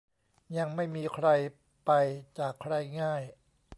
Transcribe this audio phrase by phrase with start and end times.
[0.57, 1.27] ยังไม่มีใคร
[1.85, 1.91] ไป
[2.37, 3.21] จากใครง่าย